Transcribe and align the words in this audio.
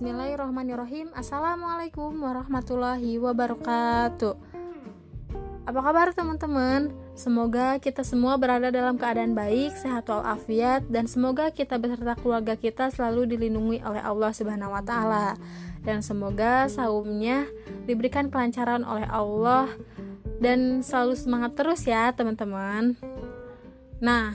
Bismillahirrahmanirrahim 0.00 1.12
Assalamualaikum 1.12 2.24
warahmatullahi 2.24 3.20
wabarakatuh 3.20 4.32
Apa 5.68 5.76
kabar 5.76 6.16
teman-teman? 6.16 6.88
Semoga 7.12 7.76
kita 7.76 8.00
semua 8.00 8.40
berada 8.40 8.72
dalam 8.72 8.96
keadaan 8.96 9.36
baik, 9.36 9.76
sehat 9.76 10.08
walafiat 10.08 10.88
Dan 10.88 11.04
semoga 11.04 11.52
kita 11.52 11.76
beserta 11.76 12.16
keluarga 12.16 12.56
kita 12.56 12.88
selalu 12.88 13.36
dilindungi 13.36 13.84
oleh 13.84 14.00
Allah 14.00 14.32
Subhanahu 14.32 14.72
Ta'ala. 14.88 15.36
Dan 15.84 16.00
semoga 16.00 16.64
saumnya 16.72 17.44
diberikan 17.84 18.32
kelancaran 18.32 18.88
oleh 18.88 19.04
Allah 19.04 19.68
Dan 20.40 20.80
selalu 20.80 21.12
semangat 21.12 21.60
terus 21.60 21.84
ya 21.84 22.08
teman-teman 22.16 22.96
Nah, 24.00 24.32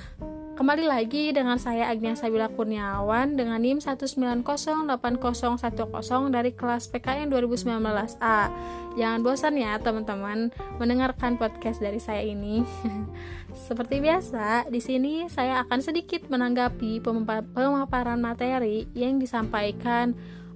Kembali 0.56 0.88
lagi 0.88 1.36
dengan 1.36 1.60
saya 1.60 1.92
Agnia 1.92 2.16
Sabila 2.16 2.48
Kurniawan 2.48 3.36
dengan 3.36 3.60
NIM 3.60 3.84
1908010 3.84 4.88
dari 6.32 6.56
kelas 6.56 6.88
PKN 6.96 7.28
2019A. 7.28 8.40
Jangan 8.96 9.20
bosan 9.20 9.60
ya 9.60 9.76
teman-teman 9.84 10.56
mendengarkan 10.80 11.36
podcast 11.36 11.84
dari 11.84 12.00
saya 12.00 12.24
ini. 12.24 12.64
Seperti 13.68 14.00
biasa, 14.00 14.72
di 14.72 14.80
sini 14.80 15.28
saya 15.28 15.60
akan 15.68 15.84
sedikit 15.84 16.24
menanggapi 16.32 17.04
pemaparan 17.52 18.24
materi 18.24 18.88
yang 18.96 19.20
disampaikan 19.20 20.16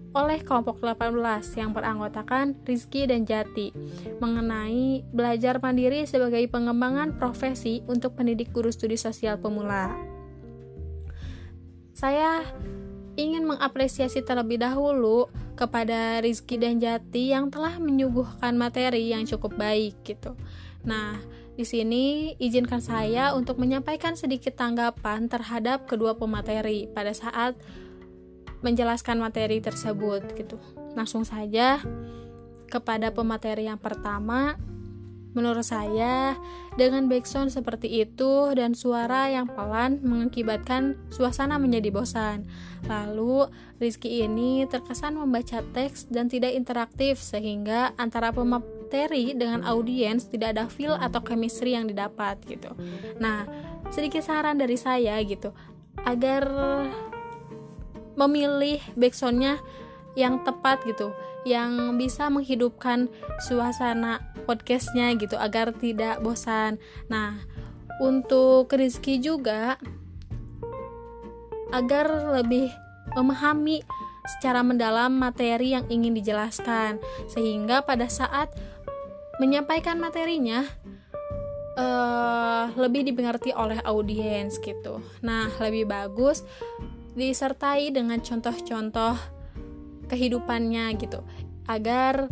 oleh 0.10 0.42
kelompok 0.42 0.82
18 0.82 1.14
yang 1.54 1.70
beranggotakan 1.70 2.58
Rizky 2.66 3.06
dan 3.06 3.30
Jati 3.30 3.70
mengenai 4.18 5.06
belajar 5.14 5.62
mandiri 5.62 6.10
sebagai 6.10 6.42
pengembangan 6.50 7.14
profesi 7.22 7.86
untuk 7.86 8.18
pendidik 8.18 8.50
guru 8.50 8.74
studi 8.74 8.98
sosial 8.98 9.38
pemula. 9.38 9.94
Saya 11.94 12.42
ingin 13.20 13.44
mengapresiasi 13.44 14.24
terlebih 14.24 14.64
dahulu 14.64 15.28
kepada 15.60 16.24
Rizky 16.24 16.56
dan 16.56 16.80
Jati 16.80 17.36
yang 17.36 17.52
telah 17.52 17.76
menyuguhkan 17.78 18.56
materi 18.56 19.12
yang 19.12 19.28
cukup 19.28 19.60
baik 19.60 20.00
gitu. 20.08 20.34
Nah, 20.88 21.20
di 21.60 21.68
sini 21.68 22.34
izinkan 22.40 22.80
saya 22.80 23.36
untuk 23.36 23.60
menyampaikan 23.60 24.16
sedikit 24.16 24.56
tanggapan 24.56 25.28
terhadap 25.28 25.84
kedua 25.92 26.16
pemateri 26.16 26.88
pada 26.88 27.12
saat 27.12 27.60
menjelaskan 28.62 29.20
materi 29.20 29.64
tersebut 29.64 30.36
gitu. 30.36 30.60
Langsung 30.98 31.24
saja 31.24 31.80
kepada 32.70 33.10
pemateri 33.10 33.66
yang 33.66 33.82
pertama 33.82 34.60
Menurut 35.38 35.62
saya, 35.62 36.34
dengan 36.74 37.06
background 37.06 37.54
seperti 37.54 38.02
itu 38.02 38.50
dan 38.58 38.74
suara 38.74 39.30
yang 39.30 39.46
pelan 39.46 40.02
mengakibatkan 40.02 40.98
suasana 41.14 41.62
menjadi 41.62 41.94
bosan. 41.94 42.50
Lalu, 42.90 43.46
Rizky 43.78 44.26
ini 44.26 44.66
terkesan 44.66 45.22
membaca 45.22 45.62
teks 45.62 46.10
dan 46.10 46.34
tidak 46.34 46.58
interaktif 46.58 47.22
sehingga 47.22 47.94
antara 48.02 48.34
pemateri 48.34 49.38
dengan 49.38 49.62
audiens 49.70 50.26
tidak 50.26 50.58
ada 50.58 50.66
feel 50.66 50.98
atau 50.98 51.22
chemistry 51.22 51.78
yang 51.78 51.86
didapat 51.86 52.42
gitu. 52.50 52.74
Nah, 53.22 53.46
sedikit 53.94 54.26
saran 54.26 54.58
dari 54.58 54.82
saya 54.82 55.14
gitu, 55.22 55.54
agar 56.10 56.42
memilih 58.20 58.84
backsoundnya 59.00 59.64
yang 60.20 60.44
tepat 60.44 60.84
gitu 60.84 61.16
yang 61.48 61.96
bisa 61.96 62.28
menghidupkan 62.28 63.08
suasana 63.48 64.20
podcastnya 64.44 65.16
gitu 65.16 65.40
agar 65.40 65.72
tidak 65.72 66.20
bosan 66.20 66.76
nah 67.08 67.40
untuk 68.04 68.68
Rizky 68.76 69.24
juga 69.24 69.80
agar 71.72 72.36
lebih 72.42 72.68
memahami 73.16 73.86
secara 74.38 74.62
mendalam 74.62 75.16
materi 75.16 75.74
yang 75.74 75.86
ingin 75.90 76.14
dijelaskan 76.14 77.02
sehingga 77.32 77.82
pada 77.82 78.06
saat 78.12 78.52
menyampaikan 79.40 79.98
materinya 79.98 80.68
uh, 81.80 82.70
lebih 82.76 83.08
dimengerti 83.08 83.56
oleh 83.56 83.80
audiens 83.88 84.60
gitu. 84.60 85.00
Nah, 85.24 85.48
lebih 85.64 85.88
bagus 85.88 86.44
disertai 87.20 87.92
dengan 87.92 88.24
contoh-contoh 88.24 89.20
kehidupannya 90.08 90.96
gitu 90.98 91.22
agar 91.68 92.32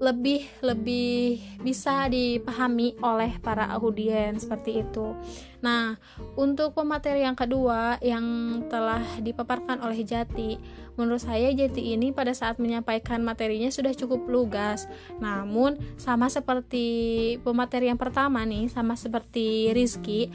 lebih 0.00 0.48
lebih 0.64 1.44
bisa 1.60 2.08
dipahami 2.08 2.96
oleh 3.04 3.36
para 3.44 3.68
audiens 3.76 4.48
seperti 4.48 4.80
itu. 4.80 5.12
Nah, 5.60 6.00
untuk 6.40 6.72
pemateri 6.72 7.20
yang 7.20 7.36
kedua 7.36 8.00
yang 8.00 8.24
telah 8.72 9.04
dipaparkan 9.20 9.84
oleh 9.84 10.00
Jati, 10.00 10.56
menurut 10.96 11.20
saya 11.20 11.52
Jati 11.52 11.92
ini 11.92 12.16
pada 12.16 12.32
saat 12.32 12.56
menyampaikan 12.56 13.20
materinya 13.20 13.68
sudah 13.68 13.92
cukup 13.92 14.24
lugas. 14.24 14.88
Namun 15.20 15.76
sama 16.00 16.32
seperti 16.32 17.36
pemateri 17.44 17.92
yang 17.92 18.00
pertama 18.00 18.40
nih, 18.48 18.72
sama 18.72 18.96
seperti 18.96 19.68
Rizky, 19.76 20.32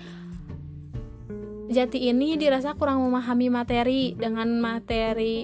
Jati 1.75 2.07
ini 2.07 2.39
dirasa 2.39 2.71
kurang 2.79 3.03
memahami 3.03 3.51
materi 3.51 4.15
dengan 4.15 4.47
materi 4.63 5.43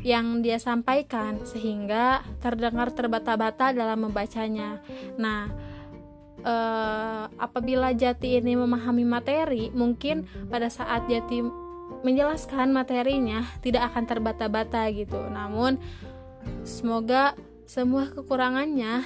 yang 0.00 0.40
dia 0.40 0.56
sampaikan 0.56 1.44
sehingga 1.44 2.24
terdengar 2.40 2.96
terbata-bata 2.96 3.76
dalam 3.76 4.08
membacanya. 4.08 4.80
Nah, 5.20 5.52
eh, 6.40 7.24
apabila 7.36 7.92
Jati 7.92 8.40
ini 8.40 8.56
memahami 8.56 9.04
materi, 9.04 9.68
mungkin 9.68 10.24
pada 10.48 10.72
saat 10.72 11.04
Jati 11.12 11.44
menjelaskan 12.00 12.72
materinya 12.72 13.44
tidak 13.60 13.92
akan 13.92 14.08
terbata-bata 14.08 14.88
gitu. 14.96 15.20
Namun 15.28 15.76
semoga 16.64 17.36
semua 17.68 18.08
kekurangannya 18.08 19.04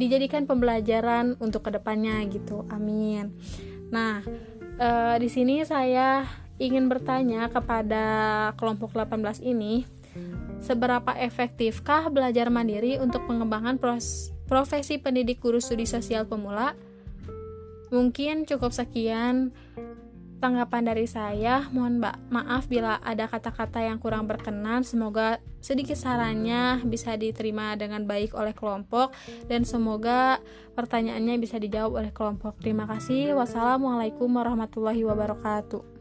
dijadikan 0.00 0.48
pembelajaran 0.48 1.36
untuk 1.36 1.68
ke 1.68 1.70
depannya 1.76 2.24
gitu. 2.32 2.64
Amin. 2.72 3.36
Nah, 3.92 4.24
uh, 4.78 5.16
di 5.18 5.28
sini 5.30 5.62
saya 5.66 6.26
ingin 6.58 6.86
bertanya 6.86 7.50
kepada 7.50 8.04
kelompok 8.54 8.94
18 8.94 9.42
ini 9.42 9.86
seberapa 10.62 11.10
efektifkah 11.18 12.06
belajar 12.08 12.46
mandiri 12.46 13.02
untuk 13.02 13.26
pengembangan 13.26 13.76
profesi 14.46 15.02
pendidik 15.02 15.42
guru 15.42 15.58
studi 15.58 15.84
sosial 15.84 16.24
pemula? 16.30 16.78
Mungkin 17.90 18.46
cukup 18.46 18.70
sekian 18.70 19.54
tanggapan 20.44 20.84
dari 20.84 21.08
saya. 21.08 21.64
Mohon 21.72 22.12
maaf 22.28 22.68
bila 22.68 23.00
ada 23.00 23.24
kata-kata 23.24 23.80
yang 23.80 23.96
kurang 23.96 24.28
berkenan. 24.28 24.84
Semoga 24.84 25.40
sedikit 25.64 25.96
sarannya 25.96 26.84
bisa 26.84 27.16
diterima 27.16 27.72
dengan 27.80 28.04
baik 28.04 28.36
oleh 28.36 28.52
kelompok 28.52 29.16
dan 29.48 29.64
semoga 29.64 30.44
pertanyaannya 30.76 31.40
bisa 31.40 31.56
dijawab 31.56 32.04
oleh 32.04 32.12
kelompok. 32.12 32.60
Terima 32.60 32.84
kasih. 32.84 33.32
Wassalamualaikum 33.32 34.28
warahmatullahi 34.28 35.00
wabarakatuh. 35.08 35.93